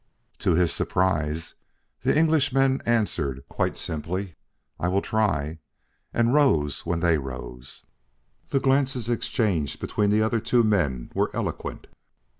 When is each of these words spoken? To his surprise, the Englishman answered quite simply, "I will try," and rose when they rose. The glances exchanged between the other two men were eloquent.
To 0.39 0.55
his 0.55 0.73
surprise, 0.73 1.53
the 2.01 2.17
Englishman 2.17 2.81
answered 2.87 3.43
quite 3.47 3.77
simply, 3.77 4.33
"I 4.79 4.87
will 4.87 5.03
try," 5.03 5.59
and 6.11 6.33
rose 6.33 6.87
when 6.87 7.01
they 7.01 7.19
rose. 7.19 7.83
The 8.49 8.59
glances 8.59 9.09
exchanged 9.09 9.79
between 9.79 10.09
the 10.09 10.23
other 10.23 10.39
two 10.39 10.63
men 10.63 11.11
were 11.13 11.29
eloquent. 11.35 11.85